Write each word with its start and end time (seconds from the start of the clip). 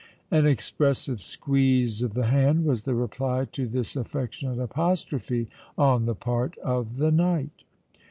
An 0.31 0.47
expressive 0.47 1.21
squeeze 1.21 2.01
of 2.01 2.15
the 2.15 2.25
hand 2.25 2.65
was 2.65 2.85
the 2.85 2.95
reply 2.95 3.45
to 3.51 3.67
this 3.67 3.95
affectionate 3.95 4.57
apostrophe 4.57 5.47
on 5.77 6.05
the 6.07 6.15
part 6.15 6.57
of 6.57 6.97
the 6.97 7.11
knight. 7.11 7.63